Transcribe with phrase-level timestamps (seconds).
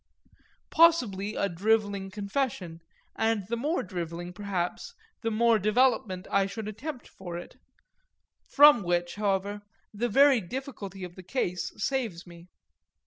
[0.71, 2.81] Possibly a drivelling confession,
[3.15, 7.57] and the more drivelling perhaps the more development I should attempt for it;
[8.49, 9.61] from which, however,
[9.93, 12.47] the very difficulty of the case saves me.